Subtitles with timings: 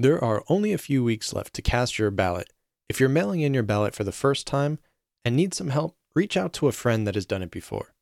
[0.00, 2.52] There are only a few weeks left to cast your ballot.
[2.88, 4.78] If you're mailing in your ballot for the first time
[5.24, 7.92] and need some help, reach out to a friend that has done it before.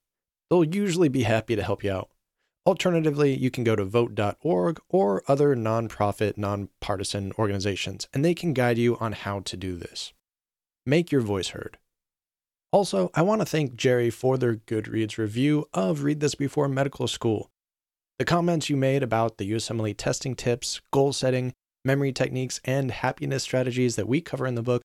[0.51, 2.11] They'll usually be happy to help you out.
[2.67, 8.77] Alternatively, you can go to vote.org or other nonprofit, nonpartisan organizations, and they can guide
[8.77, 10.13] you on how to do this.
[10.85, 11.79] Make your voice heard.
[12.73, 17.09] Also, I want to thank Jerry for their Goodreads review of Read This Before Medical
[17.09, 17.51] School.
[18.19, 21.55] The comments you made about the USMLE testing tips, goal setting,
[21.87, 24.83] memory techniques, and happiness strategies that we cover in the book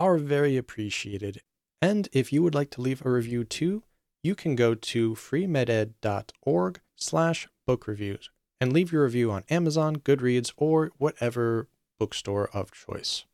[0.00, 1.40] are very appreciated.
[1.80, 3.84] And if you would like to leave a review too,
[4.22, 8.28] you can go to freemeded.org slash book reviews
[8.60, 13.24] and leave your review on Amazon, Goodreads, or whatever bookstore of choice.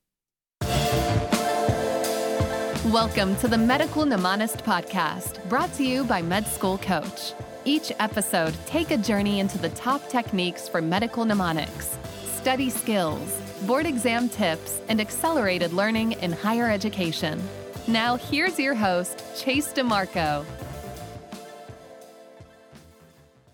[2.93, 7.33] Welcome to the Medical Mnemonist podcast, brought to you by Med School Coach.
[7.65, 11.99] Each episode, take a journey into the top techniques for medical mnemonics
[12.47, 17.43] study skills, board exam tips, and accelerated learning in higher education.
[17.89, 20.45] Now, here's your host, Chase DeMarco.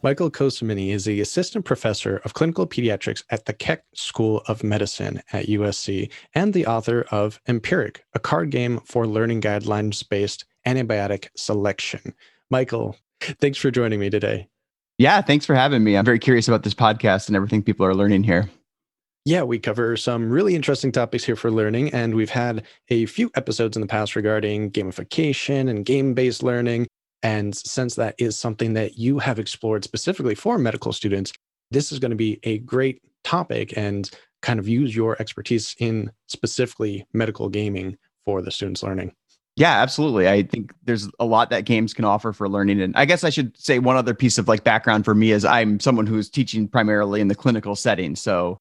[0.03, 5.23] Michael Cosimini is the assistant professor of clinical pediatrics at the Keck School of Medicine
[5.33, 11.29] at USC and the author of Empiric, a card game for learning guidelines based antibiotic
[11.35, 12.13] selection.
[12.51, 14.49] Michael, thanks for joining me today.
[14.99, 15.97] Yeah, thanks for having me.
[15.97, 18.51] I'm very curious about this podcast and everything people are learning here.
[19.25, 23.31] Yeah, we cover some really interesting topics here for learning, and we've had a few
[23.37, 26.89] episodes in the past regarding gamification and game based learning.
[27.23, 31.33] And since that is something that you have explored specifically for medical students,
[31.71, 34.11] this is going to be a great topic and
[34.43, 39.13] kind of use your expertise in specifically medical gaming for the students learning.
[39.55, 40.29] Yeah, absolutely.
[40.29, 42.81] I think there's a lot that games can offer for learning.
[42.81, 45.45] And I guess I should say one other piece of like background for me is
[45.45, 48.17] I'm someone who's teaching primarily in the clinical setting.
[48.17, 48.59] So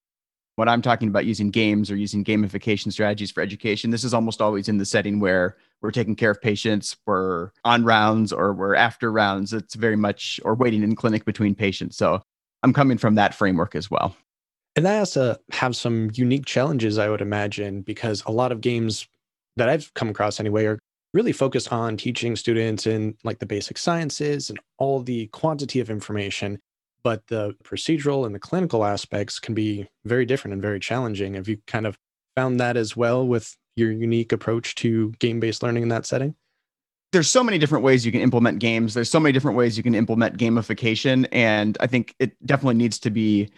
[0.56, 4.42] when I'm talking about using games or using gamification strategies for education, this is almost
[4.42, 8.74] always in the setting where we're taking care of patients, we're on rounds or we're
[8.74, 9.52] after rounds.
[9.52, 11.96] It's very much or waiting in clinic between patients.
[11.96, 12.22] So
[12.62, 14.14] I'm coming from that framework as well.
[14.76, 18.60] And that has to have some unique challenges, I would imagine, because a lot of
[18.60, 19.06] games
[19.56, 20.78] that I've come across anyway are
[21.12, 25.90] really focused on teaching students in like the basic sciences and all the quantity of
[25.90, 26.58] information
[27.02, 31.34] but the procedural and the clinical aspects can be very different and very challenging.
[31.34, 31.96] Have you kind of
[32.36, 36.34] found that as well with your unique approach to game based learning in that setting?
[37.12, 38.94] There's so many different ways you can implement games.
[38.94, 41.26] There's so many different ways you can implement gamification.
[41.30, 43.50] And I think it definitely needs to be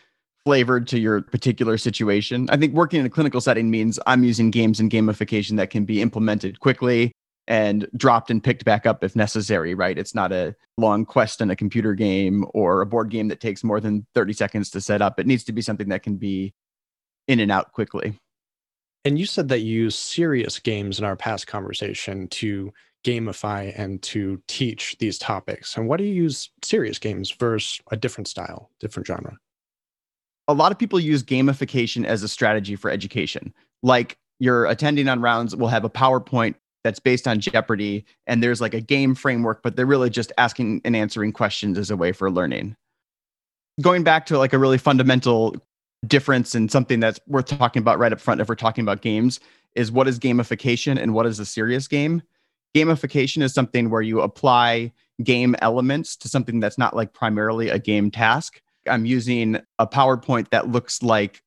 [0.45, 2.49] flavored to your particular situation.
[2.51, 5.85] I think working in a clinical setting means I'm using games and gamification that can
[5.85, 7.14] be implemented quickly
[7.47, 9.99] and dropped and picked back up if necessary, right?
[9.99, 13.63] It's not a long quest in a computer game or a board game that takes
[13.63, 15.21] more than 30 seconds to set up.
[15.21, 16.55] It needs to be something that can be
[17.29, 18.19] in and out quickly.
[19.05, 22.73] And you said that you use serious games in our past conversation to
[23.05, 25.77] gamify and to teach these topics.
[25.77, 29.37] And what do you use serious games versus a different style, different genre?
[30.49, 33.53] A lot of people use gamification as a strategy for education.
[33.83, 38.61] Like you're attending on rounds will have a PowerPoint that's based on Jeopardy, and there's
[38.61, 42.13] like a game framework, but they're really just asking and answering questions as a way
[42.13, 42.77] for learning.
[43.81, 45.57] Going back to like a really fundamental
[46.07, 49.41] difference and something that's worth talking about right up front if we're talking about games
[49.75, 52.23] is what is gamification and what is a serious game?
[52.77, 54.93] Gamification is something where you apply
[55.23, 58.61] game elements to something that's not like primarily a game task.
[58.87, 61.43] I'm using a PowerPoint that looks like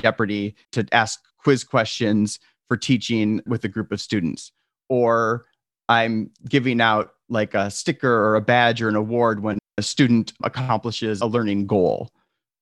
[0.00, 4.52] Jeopardy to ask quiz questions for teaching with a group of students
[4.88, 5.44] or
[5.88, 10.32] I'm giving out like a sticker or a badge or an award when a student
[10.42, 12.10] accomplishes a learning goal.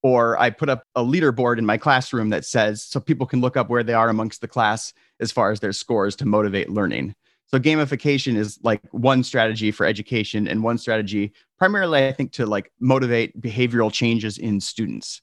[0.03, 3.56] Or I put up a leaderboard in my classroom that says so people can look
[3.56, 7.15] up where they are amongst the class as far as their scores to motivate learning.
[7.47, 12.47] So gamification is like one strategy for education and one strategy primarily I think to
[12.47, 15.21] like motivate behavioral changes in students.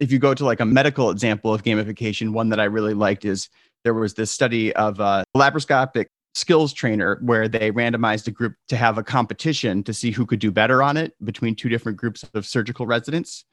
[0.00, 3.24] If you go to like a medical example of gamification, one that I really liked
[3.24, 3.48] is
[3.84, 8.76] there was this study of a laparoscopic skills trainer where they randomized a group to
[8.76, 12.24] have a competition to see who could do better on it between two different groups
[12.34, 13.44] of surgical residents.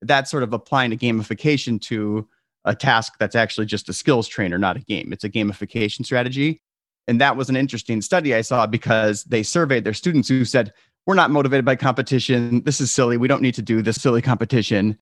[0.00, 2.28] That's sort of applying a gamification to
[2.64, 5.12] a task that's actually just a skills trainer, not a game.
[5.12, 6.60] It's a gamification strategy.
[7.06, 10.72] And that was an interesting study I saw because they surveyed their students who said,
[11.06, 12.62] We're not motivated by competition.
[12.64, 13.16] This is silly.
[13.16, 14.98] We don't need to do this silly competition.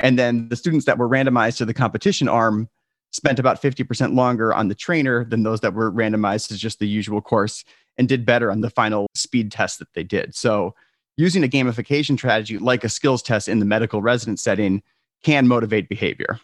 [0.00, 2.68] And then the students that were randomized to the competition arm
[3.16, 6.86] spent about 50% longer on the trainer than those that were randomized as just the
[6.86, 7.64] usual course
[7.96, 10.34] and did better on the final speed test that they did.
[10.34, 10.74] So,
[11.16, 14.82] using a gamification strategy like a skills test in the medical resident setting
[15.24, 16.38] can motivate behavior.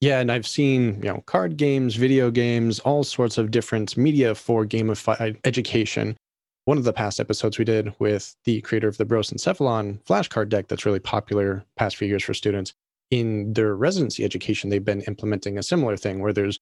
[0.00, 4.34] Yeah, and I've seen, you know, card games, video games, all sorts of different media
[4.34, 6.16] for gamified uh, education.
[6.66, 10.66] One of the past episodes we did with the creator of the Brosencephalon flashcard deck
[10.66, 12.74] that's really popular past few years for students.
[13.10, 16.58] In their residency education, they've been implementing a similar thing where there's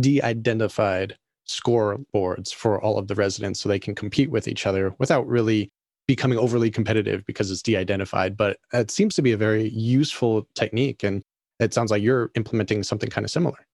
[0.00, 1.16] de-identified
[1.48, 5.70] scoreboards for all of the residents so they can compete with each other without really
[6.06, 8.36] becoming overly competitive because it's de-identified.
[8.36, 11.02] But it seems to be a very useful technique.
[11.02, 11.22] And
[11.60, 13.66] it sounds like you're implementing something kind of similar.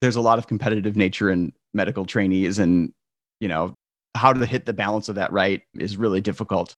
[0.00, 2.92] There's a lot of competitive nature in medical trainees, and
[3.40, 3.74] you know
[4.14, 6.74] how to hit the balance of that right is really difficult.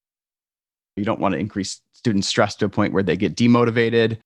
[0.97, 4.19] You don't want to increase student stress to a point where they get demotivated,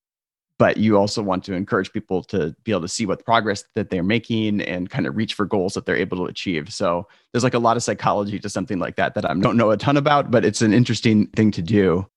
[0.59, 3.89] but you also want to encourage people to be able to see what progress that
[3.89, 6.71] they're making and kind of reach for goals that they're able to achieve.
[6.71, 9.71] So there's like a lot of psychology to something like that that I don't know
[9.71, 12.07] a ton about, but it's an interesting thing to do.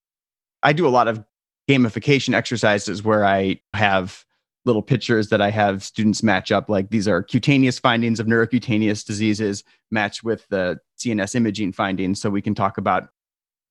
[0.63, 1.25] I do a lot of
[1.69, 4.25] gamification exercises where I have
[4.65, 6.69] little pictures that I have students match up.
[6.69, 12.21] Like these are cutaneous findings of neurocutaneous diseases matched with the CNS imaging findings.
[12.21, 13.09] So we can talk about,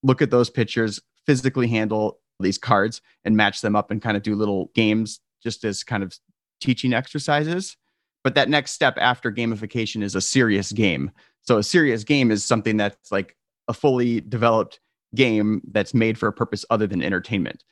[0.03, 4.23] look at those pictures, physically handle these cards and match them up and kind of
[4.23, 6.17] do little games just as kind of
[6.61, 7.77] teaching exercises.
[8.23, 11.11] But that next step after gamification is a serious game.
[11.41, 13.35] So a serious game is something that's like
[13.67, 14.79] a fully developed
[15.13, 17.63] game that's made for a purpose other than entertainment.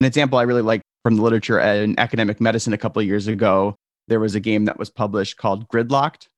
[0.00, 3.26] An example I really like from the literature in academic medicine a couple of years
[3.26, 3.76] ago,
[4.08, 6.28] there was a game that was published called Gridlocked.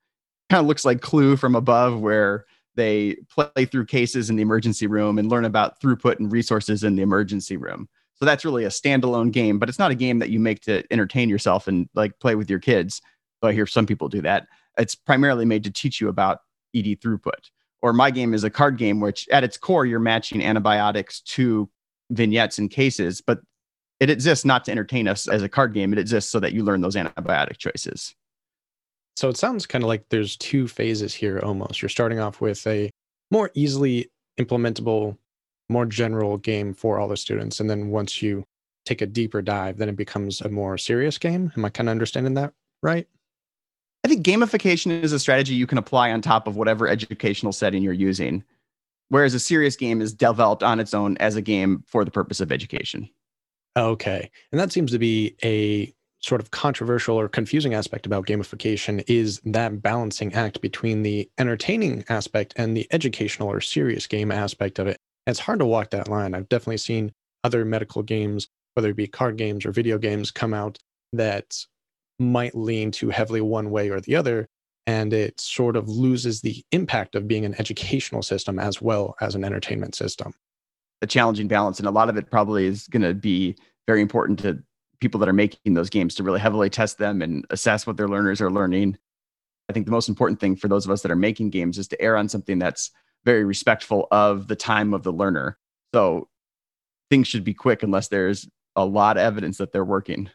[0.51, 2.45] Kind of looks like Clue from above, where
[2.77, 6.97] they play through cases in the emergency room and learn about throughput and resources in
[6.97, 7.89] the emergency room.
[8.17, 10.85] So that's really a standalone game, but it's not a game that you make to
[10.93, 13.03] entertain yourself and like play with your kids.
[13.43, 14.47] Though I hear some people do that.
[14.79, 16.39] It's primarily made to teach you about
[16.75, 17.51] ED throughput.
[17.83, 21.69] Or my game is a card game, which at its core, you're matching antibiotics to
[22.11, 23.41] vignettes and cases, but
[24.01, 25.93] it exists not to entertain us as a card game.
[25.93, 28.15] It exists so that you learn those antibiotic choices.
[29.17, 31.81] So it sounds kind of like there's two phases here almost.
[31.81, 32.91] You're starting off with a
[33.31, 35.17] more easily implementable,
[35.69, 37.61] more general game for all the students.
[37.61, 38.45] And then once you
[38.85, 41.53] take a deeper dive, then it becomes a more serious game.
[41.57, 42.53] Am I kind of understanding that
[42.85, 43.09] right?
[44.05, 47.83] I think gamification is a strategy you can apply on top of whatever educational setting
[47.83, 48.45] you're using.
[49.09, 52.41] Whereas a serious game is developed on its own as a game for the purpose
[52.41, 53.09] of education.
[53.77, 54.31] Okay.
[54.53, 55.93] And that seems to be a
[56.25, 62.03] sort of controversial or confusing aspect about gamification is that balancing act between the entertaining
[62.09, 64.97] aspect and the educational or serious game aspect of it.
[65.27, 66.35] It's hard to walk that line.
[66.35, 67.13] I've definitely seen
[67.45, 70.79] other medical games, whether it be card games or video games, come out
[71.13, 71.59] that
[72.19, 74.49] might lean too heavily one way or the other.
[74.87, 79.35] And it sort of loses the impact of being an educational system as well as
[79.35, 80.33] an entertainment system
[81.03, 81.79] a challenging balance.
[81.79, 83.57] And a lot of it probably is going to be
[83.87, 84.63] very important to
[85.05, 88.09] people that are making those games to really heavily test them and assess what their
[88.09, 88.97] learners are learning.
[89.69, 91.87] I think the most important thing for those of us that are making games is
[91.89, 92.91] to err on something that's
[93.27, 95.59] very respectful of the time of the learner.
[95.95, 96.29] So
[97.11, 100.31] things should be quick unless there's a lot of evidence that they're working.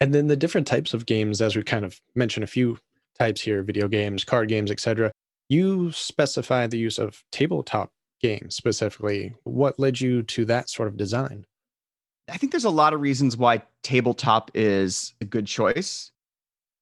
[0.00, 2.78] And then the different types of games, as we kind of mentioned a few
[3.16, 5.12] types here video games, card games, etc.
[5.48, 9.34] You specify the use of tabletop games specifically.
[9.44, 11.46] What led you to that sort of design?
[12.28, 16.10] I think there's a lot of reasons why tabletop is a good choice.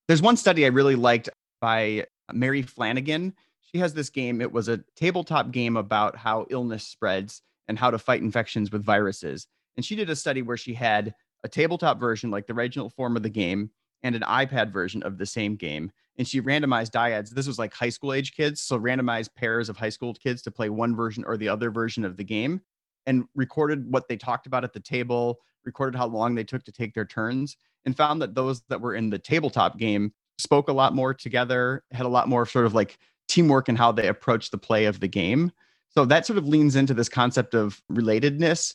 [0.09, 1.29] There's one study I really liked
[1.61, 3.35] by Mary Flanagan.
[3.61, 4.41] She has this game.
[4.41, 8.85] It was a tabletop game about how illness spreads and how to fight infections with
[8.85, 9.47] viruses.
[9.77, 13.17] And she did a study where she had a tabletop version, like the original form
[13.17, 13.71] of the game,
[14.03, 17.31] and an iPad version of the same game and she randomized dyads.
[17.31, 20.51] This was like high school age kids, so randomized pairs of high school kids to
[20.51, 22.61] play one version or the other version of the game,
[23.07, 26.73] and recorded what they talked about at the table, recorded how long they took to
[26.73, 30.73] take their turns, and found that those that were in the tabletop game spoke a
[30.73, 34.51] lot more together, had a lot more sort of like teamwork in how they approached
[34.51, 35.51] the play of the game.
[35.89, 38.75] So that sort of leans into this concept of relatedness,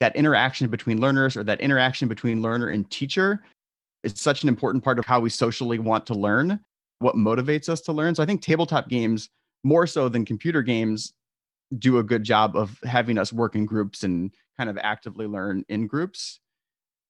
[0.00, 3.42] that interaction between learners or that interaction between learner and teacher
[4.02, 6.60] is such an important part of how we socially want to learn,
[6.98, 8.14] what motivates us to learn.
[8.14, 9.30] So I think tabletop games,
[9.62, 11.12] more so than computer games,
[11.76, 15.64] do a good job of having us work in groups and kind of actively learn
[15.68, 16.40] in groups.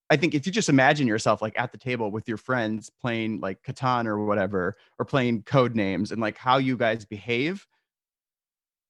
[0.09, 3.39] I think if you just imagine yourself like at the table with your friends playing
[3.39, 7.65] like Catan or whatever, or playing code names and like how you guys behave,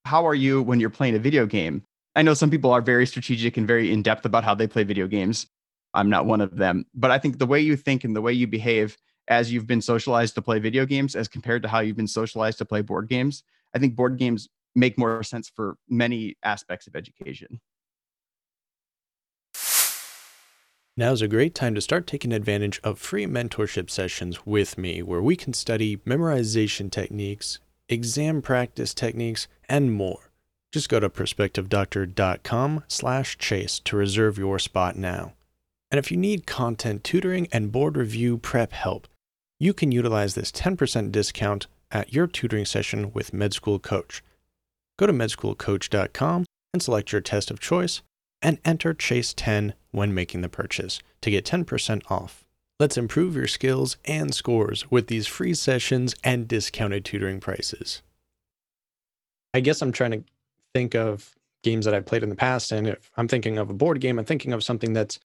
[0.03, 1.85] how are you when you're playing a video game?
[2.15, 4.83] I know some people are very strategic and very in depth about how they play
[4.83, 5.47] video games.
[5.93, 6.85] I'm not one of them.
[6.93, 9.81] But I think the way you think and the way you behave as you've been
[9.81, 13.09] socialized to play video games as compared to how you've been socialized to play board
[13.09, 13.43] games,
[13.73, 17.59] I think board games make more sense for many aspects of education.
[20.97, 25.03] Now is a great time to start taking advantage of free mentorship sessions with me
[25.03, 30.31] where we can study memorization techniques, exam practice techniques, and more.
[30.71, 35.33] Just go to prospectivedoctor.com slash chase to reserve your spot now.
[35.91, 39.07] And if you need content tutoring and board review prep help,
[39.59, 44.23] you can utilize this 10% discount at your tutoring session with MedSchool Coach.
[44.97, 48.01] Go to medschoolcoach.com and select your test of choice
[48.41, 52.45] and enter Chase10 when making the purchase to get 10% off.
[52.79, 58.01] Let's improve your skills and scores with these free sessions and discounted tutoring prices.
[59.53, 60.23] I guess I'm trying to
[60.73, 61.33] think of
[61.63, 62.71] games that I've played in the past.
[62.71, 65.19] And if I'm thinking of a board game, I'm thinking of something that's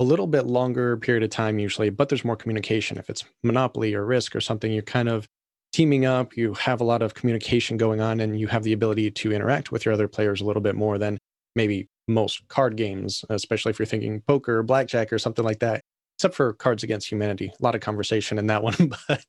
[0.00, 2.98] a little bit longer period of time usually, but there's more communication.
[2.98, 5.28] If it's Monopoly or Risk or something, you're kind of
[5.76, 9.10] teaming up, you have a lot of communication going on, and you have the ability
[9.10, 11.18] to interact with your other players a little bit more than
[11.54, 15.82] maybe most card games, especially if you're thinking poker, blackjack, or something like that,
[16.16, 17.48] except for Cards Against Humanity.
[17.48, 19.26] A lot of conversation in that one, but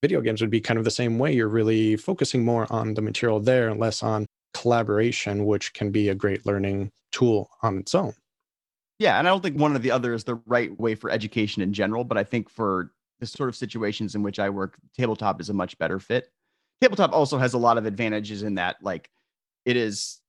[0.00, 1.34] video games would be kind of the same way.
[1.34, 4.24] You're really focusing more on the material there and less on
[4.54, 8.14] collaboration, which can be a great learning tool on its own.
[8.98, 11.60] Yeah, and I don't think one or the other is the right way for education
[11.60, 12.90] in general, but I think for
[13.32, 16.30] the sort of situations in which I work, tabletop is a much better fit.
[16.80, 19.10] Tabletop also has a lot of advantages in that, like,
[19.64, 20.20] it is,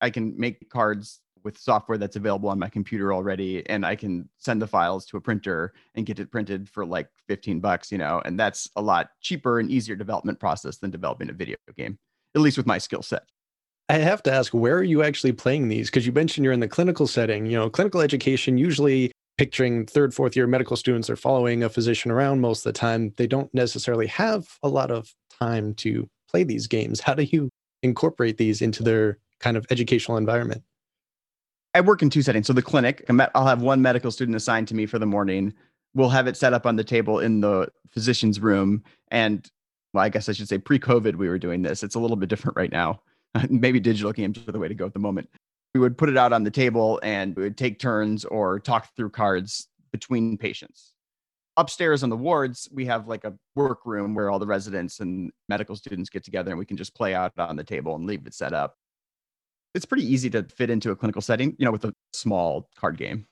[0.00, 4.28] I can make cards with software that's available on my computer already, and I can
[4.38, 7.98] send the files to a printer and get it printed for like 15 bucks, you
[7.98, 11.98] know, and that's a lot cheaper and easier development process than developing a video game,
[12.34, 13.24] at least with my skill set.
[13.88, 15.90] I have to ask, where are you actually playing these?
[15.90, 17.46] Because you mentioned you're in the clinical setting.
[17.46, 19.11] You know, clinical education usually
[19.42, 23.12] picturing third, fourth year medical students are following a physician around most of the time.
[23.16, 27.00] They don't necessarily have a lot of time to play these games.
[27.00, 27.48] How do you
[27.82, 30.62] incorporate these into their kind of educational environment?
[31.74, 32.46] I work in two settings.
[32.46, 35.52] So the clinic, I'll have one medical student assigned to me for the morning.
[35.92, 38.84] We'll have it set up on the table in the physician's room.
[39.10, 39.50] And
[39.92, 41.82] well, I guess I should say pre COVID, we were doing this.
[41.82, 43.00] It's a little bit different right now.
[43.50, 45.28] maybe digital games are the way to go at the moment.
[45.74, 48.94] We would put it out on the table and we would take turns or talk
[48.94, 50.92] through cards between patients.
[51.56, 55.76] Upstairs on the wards, we have like a workroom where all the residents and medical
[55.76, 58.34] students get together and we can just play out on the table and leave it
[58.34, 58.76] set up.
[59.74, 62.98] It's pretty easy to fit into a clinical setting, you know, with a small card
[62.98, 63.26] game.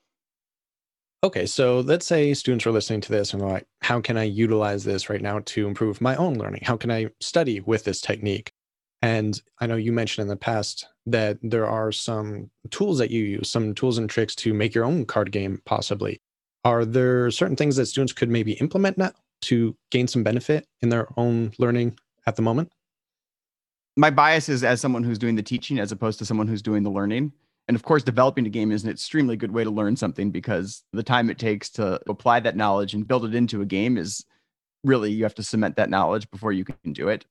[1.23, 4.23] Okay, so let's say students are listening to this and they're like, how can I
[4.23, 6.61] utilize this right now to improve my own learning?
[6.63, 8.51] How can I study with this technique?
[9.01, 13.23] And I know you mentioned in the past that there are some tools that you
[13.23, 16.21] use, some tools and tricks to make your own card game, possibly.
[16.63, 19.11] Are there certain things that students could maybe implement now
[19.43, 22.71] to gain some benefit in their own learning at the moment?
[23.97, 26.83] My bias is as someone who's doing the teaching as opposed to someone who's doing
[26.83, 27.33] the learning.
[27.67, 30.83] And of course, developing a game is an extremely good way to learn something because
[30.93, 34.23] the time it takes to apply that knowledge and build it into a game is
[34.83, 37.25] really, you have to cement that knowledge before you can do it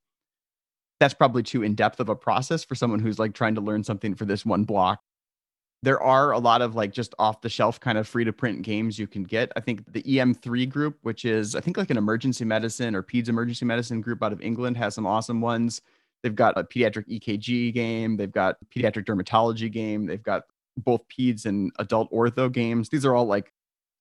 [1.01, 3.83] that's probably too in depth of a process for someone who's like trying to learn
[3.83, 5.03] something for this one block.
[5.83, 8.61] There are a lot of like just off the shelf kind of free to print
[8.61, 9.51] games you can get.
[9.57, 13.31] I think the EM3 group, which is I think like an emergency medicine or peds
[13.31, 15.81] emergency medicine group out of England, has some awesome ones.
[16.23, 20.43] They've got a pediatric EKG game, they've got pediatric dermatology game, they've got
[20.77, 22.91] both peds and adult ortho games.
[22.91, 23.51] These are all like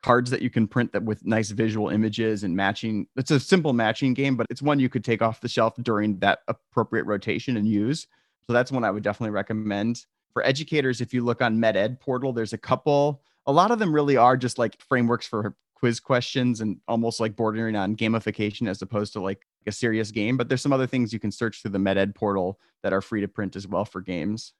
[0.01, 3.07] cards that you can print that with nice visual images and matching.
[3.17, 6.19] It's a simple matching game, but it's one you could take off the shelf during
[6.19, 8.07] that appropriate rotation and use.
[8.47, 10.05] So that's one I would definitely recommend.
[10.33, 13.21] For educators, if you look on MedEd portal, there's a couple.
[13.45, 17.35] A lot of them really are just like frameworks for quiz questions and almost like
[17.35, 20.37] bordering on gamification as opposed to like a serious game.
[20.37, 23.21] But there's some other things you can search through the MedEd portal that are free
[23.21, 24.53] to print as well for games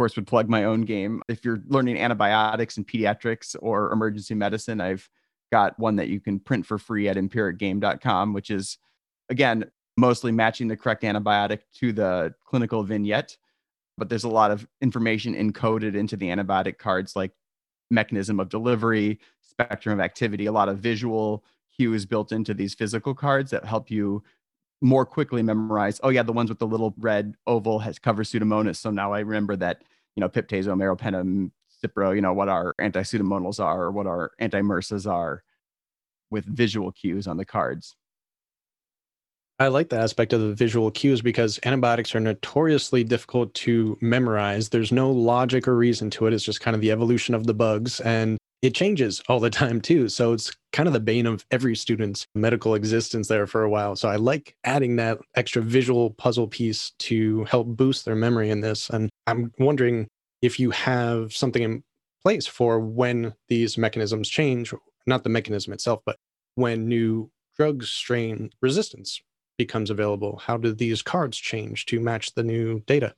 [0.00, 1.22] course, would plug my own game.
[1.28, 5.06] If you're learning antibiotics and pediatrics or emergency medicine, I've
[5.52, 8.78] got one that you can print for free at empiricgame.com, which is,
[9.28, 13.36] again, mostly matching the correct antibiotic to the clinical vignette.
[13.98, 17.32] But there's a lot of information encoded into the antibiotic cards, like
[17.90, 21.44] mechanism of delivery, spectrum of activity, a lot of visual
[21.76, 24.22] cues built into these physical cards that help you
[24.80, 26.00] more quickly memorize.
[26.02, 28.76] Oh yeah, the ones with the little red oval has cover Pseudomonas.
[28.76, 29.82] So now I remember that
[30.16, 31.50] you know Piptazo, Meropenem,
[31.82, 32.14] Cipro.
[32.14, 35.42] You know what our anti-Pseudomonals are, or what our anti-MRSAs are,
[36.30, 37.96] with visual cues on the cards.
[39.58, 44.70] I like the aspect of the visual cues because antibiotics are notoriously difficult to memorize.
[44.70, 46.32] There's no logic or reason to it.
[46.32, 48.00] It's just kind of the evolution of the bugs.
[48.00, 50.08] And it changes all the time too.
[50.08, 53.96] So it's kind of the bane of every student's medical existence there for a while.
[53.96, 58.60] So I like adding that extra visual puzzle piece to help boost their memory in
[58.60, 58.90] this.
[58.90, 60.08] And I'm wondering
[60.42, 61.82] if you have something in
[62.22, 64.74] place for when these mechanisms change,
[65.06, 66.16] not the mechanism itself, but
[66.54, 69.20] when new drug strain resistance
[69.60, 70.40] becomes available?
[70.42, 73.14] How do these cards change to match the new data?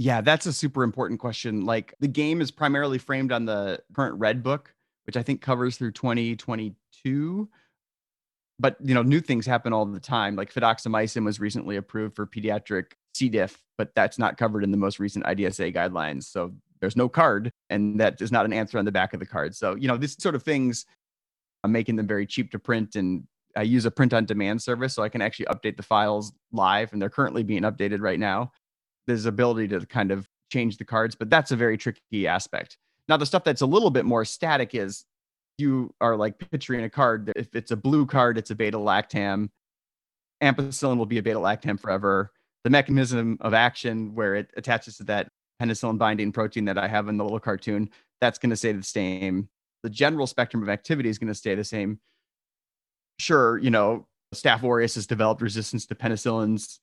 [0.00, 1.66] Yeah, that's a super important question.
[1.66, 5.76] Like the game is primarily framed on the current red book, which I think covers
[5.76, 7.50] through 2022.
[8.58, 10.36] But you know, new things happen all the time.
[10.36, 13.28] Like fidaxomicin was recently approved for pediatric C.
[13.28, 16.24] diff, but that's not covered in the most recent IDSA guidelines.
[16.24, 19.26] So there's no card, and that is not an answer on the back of the
[19.26, 19.54] card.
[19.54, 20.86] So you know, these sort of things,
[21.62, 24.94] I'm making them very cheap to print, and I use a print on demand service,
[24.94, 28.50] so I can actually update the files live, and they're currently being updated right now
[29.10, 32.78] there's ability to kind of change the cards, but that's a very tricky aspect.
[33.08, 35.04] Now, the stuff that's a little bit more static is
[35.58, 39.50] you are like picturing a card if it's a blue card, it's a beta lactam.
[40.42, 42.30] Ampicillin will be a beta lactam forever.
[42.64, 45.28] The mechanism of action where it attaches to that
[45.60, 47.90] penicillin binding protein that I have in the little cartoon,
[48.20, 49.48] that's going to stay the same.
[49.82, 51.98] The general spectrum of activity is going to stay the same.
[53.18, 56.78] Sure, you know, Staph aureus has developed resistance to penicillins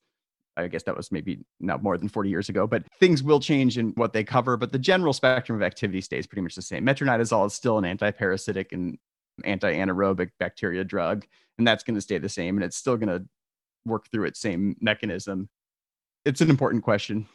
[0.58, 3.78] I guess that was maybe not more than 40 years ago, but things will change
[3.78, 4.56] in what they cover.
[4.56, 6.84] But the general spectrum of activity stays pretty much the same.
[6.84, 8.98] Metronidazole is still an anti-parasitic and
[9.44, 11.24] anti-anaerobic bacteria drug,
[11.58, 13.24] and that's going to stay the same, and it's still going to
[13.86, 15.48] work through its same mechanism.
[16.24, 17.26] It's an important question.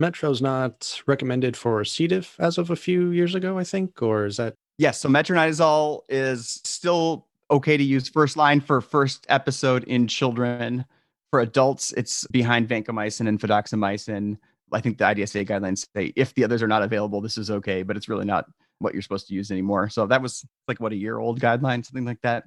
[0.00, 2.06] Metro's not recommended for C.
[2.06, 4.54] diff as of a few years ago, I think, or is that?
[4.76, 5.00] Yes.
[5.00, 10.84] So metronidazole is still okay to use first line for first episode in children
[11.30, 14.38] for adults, it's behind vancomycin and fidaxomicin.
[14.72, 17.82] I think the IDSA guidelines say if the others are not available, this is okay,
[17.82, 18.46] but it's really not
[18.78, 19.88] what you're supposed to use anymore.
[19.88, 22.44] So that was like what a year old guideline, something like that.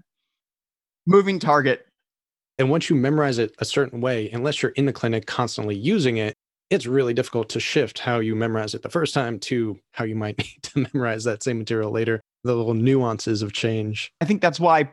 [1.06, 1.88] Moving target.
[2.58, 6.18] And once you memorize it a certain way, unless you're in the clinic constantly using
[6.18, 6.36] it,
[6.70, 10.16] it's really difficult to shift how you memorize it the first time to how you
[10.16, 12.22] might need to memorize that same material later.
[12.44, 14.12] The little nuances of change.
[14.22, 14.92] I think that's why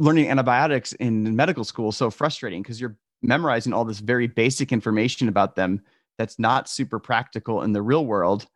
[0.00, 5.28] learning antibiotics in medical school so frustrating because you're memorizing all this very basic information
[5.28, 5.80] about them
[6.18, 8.46] that's not super practical in the real world.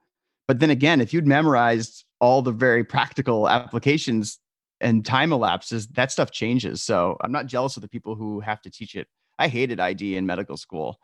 [0.47, 4.39] But then again, if you'd memorized all the very practical applications
[4.81, 6.83] and time elapses, that stuff changes.
[6.83, 9.09] So I'm not jealous of the people who have to teach it.
[9.39, 10.99] I hated ID in medical school.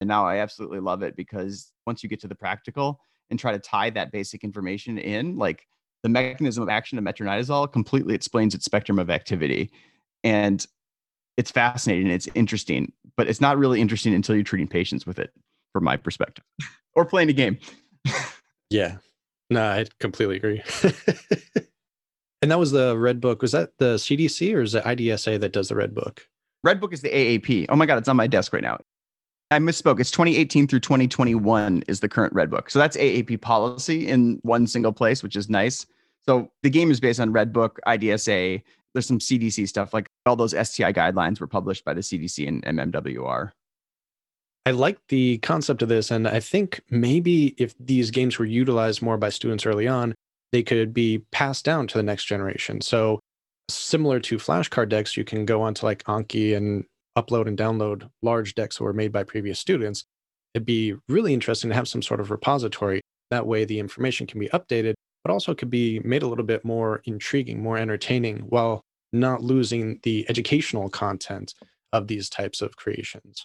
[0.00, 3.00] And now I absolutely love it because once you get to the practical
[3.30, 5.66] and try to tie that basic information in, like
[6.02, 9.70] the mechanism of action of metronidazole completely explains its spectrum of activity.
[10.24, 10.64] And
[11.36, 15.30] it's fascinating, it's interesting, but it's not really interesting until you're treating patients with it,
[15.72, 16.44] from my perspective,
[16.94, 17.58] or playing a game.
[18.70, 18.96] yeah.
[19.50, 20.62] No, I completely agree.
[22.42, 23.42] and that was the red book.
[23.42, 26.26] Was that the CDC or is it IDSA that does the red book?
[26.64, 27.66] Red book is the AAP.
[27.68, 28.78] Oh my God, it's on my desk right now.
[29.50, 30.00] I misspoke.
[30.00, 32.68] It's 2018 through 2021 is the current red book.
[32.68, 35.86] So that's AAP policy in one single place, which is nice.
[36.28, 38.62] So the game is based on red book, IDSA.
[38.92, 42.64] There's some CDC stuff, like all those STI guidelines were published by the CDC and
[42.64, 43.52] MMWR.
[44.64, 46.10] I like the concept of this.
[46.10, 50.12] And I think maybe if these games were utilized more by students early on,
[50.50, 52.80] they could be passed down to the next generation.
[52.80, 53.20] So,
[53.68, 56.84] similar to flashcard decks, you can go onto like Anki and
[57.16, 60.04] upload and download large decks that were made by previous students.
[60.54, 63.00] It'd be really interesting to have some sort of repository.
[63.30, 64.94] That way, the information can be updated
[65.26, 68.80] but also could be made a little bit more intriguing, more entertaining, while
[69.12, 71.52] not losing the educational content
[71.92, 73.44] of these types of creations.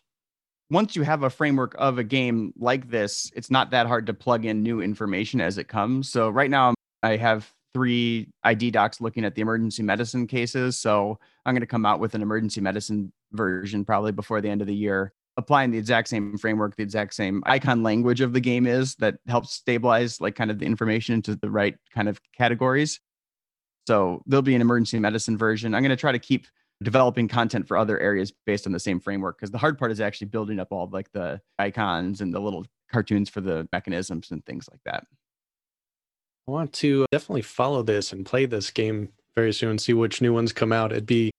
[0.69, 4.13] Once you have a framework of a game like this, it's not that hard to
[4.13, 6.07] plug in new information as it comes.
[6.07, 10.77] So, right now, I have three ID docs looking at the emergency medicine cases.
[10.77, 14.61] So, I'm going to come out with an emergency medicine version probably before the end
[14.61, 18.39] of the year applying the exact same framework, the exact same icon language of the
[18.39, 22.19] game is that helps stabilize like kind of the information into the right kind of
[22.37, 22.99] categories.
[23.87, 25.73] So there'll be an emergency medicine version.
[25.73, 26.47] I'm going to try to keep
[26.83, 30.01] developing content for other areas based on the same framework because the hard part is
[30.01, 34.45] actually building up all like the icons and the little cartoons for the mechanisms and
[34.45, 35.05] things like that.
[36.47, 40.33] I want to definitely follow this and play this game very soon, see which new
[40.33, 40.91] ones come out.
[40.91, 41.31] It'd be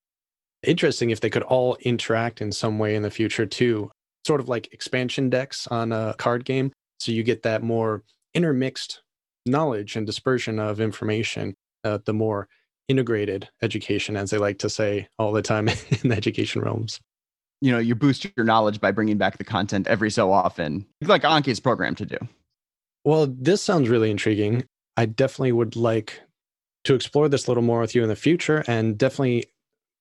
[0.63, 3.91] interesting if they could all interact in some way in the future too.
[4.27, 6.73] Sort of like expansion decks on a card game.
[7.01, 9.03] So you get that more intermixed
[9.45, 12.49] knowledge and dispersion of information, uh, the more
[12.89, 15.69] integrated education, as they like to say all the time
[16.03, 17.01] in the education realms.
[17.61, 21.23] You know, you boost your knowledge by bringing back the content every so often, like
[21.23, 22.19] Anki's program to do.
[23.05, 24.65] Well, this sounds really intriguing.
[24.97, 26.21] I definitely would like
[26.85, 29.47] to explore this a little more with you in the future and definitely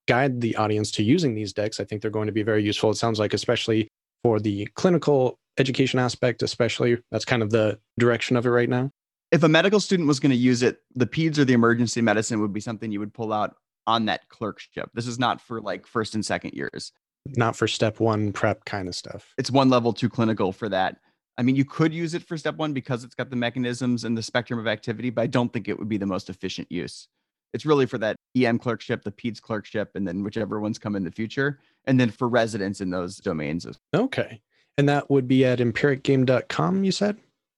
[0.07, 2.89] guide the audience to using these decks, I think they're going to be very useful.
[2.89, 3.87] It sounds like, especially
[4.23, 8.89] for the clinical education aspect, especially that's kind of the direction of it right now.
[9.31, 12.41] if a medical student was going to use it, the peds or the emergency medicine
[12.41, 13.55] would be something you would pull out
[13.87, 14.89] on that clerkship.
[14.93, 16.91] This is not for like first and second years.
[17.37, 19.33] Not for step one prep kind of stuff.
[19.37, 20.97] It's one level too clinical for that.
[21.37, 24.17] I mean, you could use it for step one because it's got the mechanisms and
[24.17, 27.07] the spectrum of activity, but I don't think it would be the most efficient use.
[27.53, 31.03] It's really for that EM clerkship, the PEDS clerkship, and then whichever ones come in
[31.03, 33.67] the future, and then for residents in those domains.
[33.93, 34.41] Okay.
[34.77, 37.17] And that would be at empiricgame.com, you said?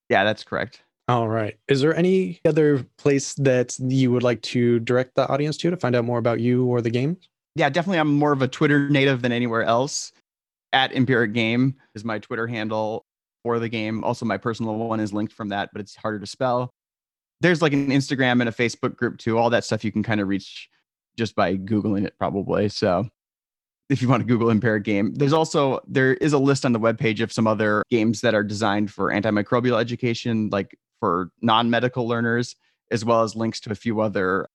[0.10, 0.82] Yeah, that's correct.
[1.08, 1.58] All right.
[1.68, 5.78] Is there any other place that you would like to direct the audience to to
[5.78, 7.18] find out more about you or the game?
[7.56, 8.00] Yeah, definitely.
[8.00, 10.12] I'm more of a Twitter native than anywhere else.
[10.72, 13.06] At Empiric Game is my Twitter handle
[13.44, 14.04] for the game.
[14.04, 16.74] Also, my personal one is linked from that, but it's harder to spell.
[17.42, 19.38] There's like an Instagram and a Facebook group too.
[19.38, 20.70] All that stuff you can kind of reach
[21.18, 22.70] just by Googling it, probably.
[22.70, 23.08] So
[23.90, 26.80] if you want to Google Empiric Game, there's also there is a list on the
[26.80, 32.56] webpage of some other games that are designed for antimicrobial education, like for non-medical learners,
[32.92, 34.48] as well as links to a few other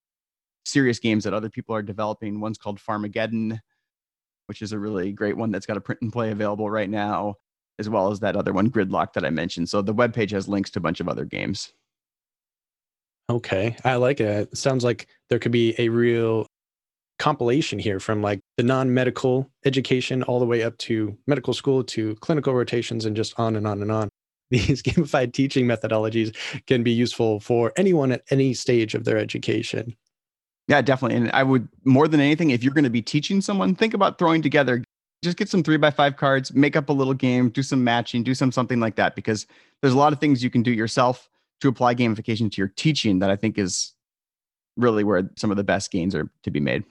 [0.64, 2.40] serious games that other people are developing.
[2.40, 3.58] One's called Farmageddon,
[4.46, 7.34] which is a really great one that's got a print and play available right now,
[7.78, 9.68] as well as that other one, Gridlock, that I mentioned.
[9.68, 11.72] So the webpage has links to a bunch of other games.
[13.30, 14.48] Okay, I like it.
[14.52, 16.46] It sounds like there could be a real
[17.18, 22.14] compilation here from like the non-medical education all the way up to medical school to
[22.16, 24.08] clinical rotations and just on and on and on.
[24.50, 26.34] These gamified teaching methodologies
[26.66, 29.94] can be useful for anyone at any stage of their education.
[30.68, 31.18] Yeah, definitely.
[31.18, 34.18] And I would more than anything, if you're going to be teaching someone, think about
[34.18, 34.82] throwing together
[35.22, 38.22] just get some three by five cards, make up a little game, do some matching,
[38.22, 39.46] do some something like that, because
[39.80, 41.28] there's a lot of things you can do yourself
[41.60, 43.94] to apply gamification to your teaching that I think is
[44.76, 46.84] really where some of the best gains are to be made.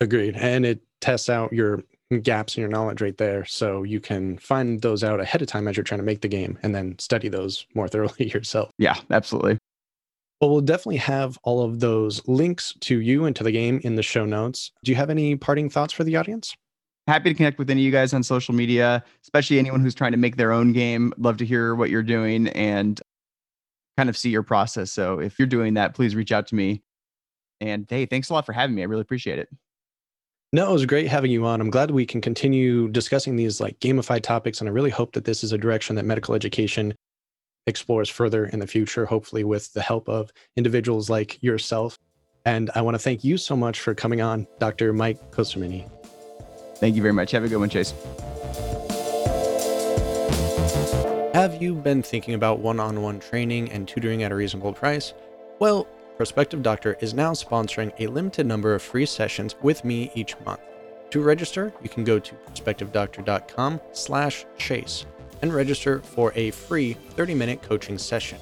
[0.00, 0.36] Agreed.
[0.36, 1.82] And it tests out your
[2.22, 3.44] gaps in your knowledge right there.
[3.44, 6.28] So you can find those out ahead of time as you're trying to make the
[6.28, 8.70] game and then study those more thoroughly yourself.
[8.78, 9.58] Yeah, absolutely.
[10.40, 13.94] Well, we'll definitely have all of those links to you and to the game in
[13.94, 14.70] the show notes.
[14.84, 16.54] Do you have any parting thoughts for the audience?
[17.06, 19.84] Happy to connect with any of you guys on social media, especially anyone mm-hmm.
[19.84, 21.12] who's trying to make their own game.
[21.18, 23.00] Love to hear what you're doing and
[23.96, 24.92] kind of see your process.
[24.92, 26.82] So if you're doing that, please reach out to me.
[27.60, 28.82] And hey, thanks a lot for having me.
[28.82, 29.48] I really appreciate it.
[30.52, 31.60] No, it was great having you on.
[31.60, 34.60] I'm glad we can continue discussing these like gamified topics.
[34.60, 36.94] And I really hope that this is a direction that medical education
[37.66, 41.98] explores further in the future, hopefully with the help of individuals like yourself.
[42.44, 44.92] And I want to thank you so much for coming on, Dr.
[44.92, 45.90] Mike Cosimini.
[46.78, 47.30] Thank you very much.
[47.30, 47.94] Have a good one, Chase.
[51.34, 55.14] Have you been thinking about one on one training and tutoring at a reasonable price?
[55.58, 55.86] Well,
[56.16, 60.60] Prospective Doctor is now sponsoring a limited number of free sessions with me each month.
[61.10, 65.04] To register, you can go to prospectivedoctor.com slash chase
[65.42, 68.38] and register for a free 30-minute coaching session.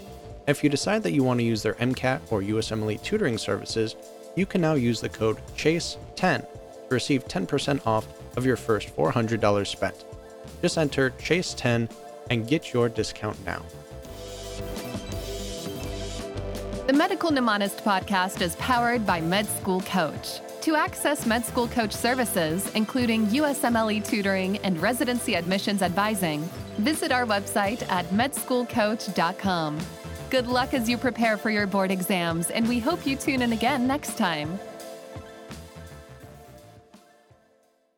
[0.47, 3.97] If you decide that you want to use their MCAT or USMLE tutoring services,
[4.37, 6.49] you can now use the code CHASE10 to
[6.91, 10.05] receive 10% off of your first $400 spent.
[10.63, 11.91] Just enter CHASE10
[12.31, 13.63] and get your discount now.
[16.87, 20.41] The Medical Mnemonist podcast is powered by Med School Coach.
[20.63, 26.43] To access Med School Coach services, including USMLE tutoring and residency admissions advising,
[26.79, 29.79] visit our website at medschoolcoach.com.
[30.31, 33.53] Good luck as you prepare for your board exams, and we hope you tune in
[33.53, 34.59] again next time.